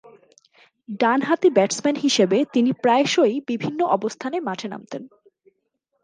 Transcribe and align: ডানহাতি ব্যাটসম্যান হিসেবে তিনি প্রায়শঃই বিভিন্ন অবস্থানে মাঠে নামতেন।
ডানহাতি 0.99 1.49
ব্যাটসম্যান 1.49 1.95
হিসেবে 1.95 2.37
তিনি 2.53 2.71
প্রায়শঃই 2.83 3.35
বিভিন্ন 3.47 3.79
অবস্থানে 3.97 4.37
মাঠে 4.39 4.67
নামতেন। 4.67 5.03